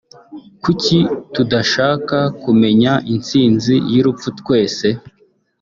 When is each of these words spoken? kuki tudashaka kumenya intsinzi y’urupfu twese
kuki 0.63 0.99
tudashaka 1.33 2.17
kumenya 2.43 2.93
intsinzi 3.13 3.75
y’urupfu 3.93 4.27
twese 4.39 4.87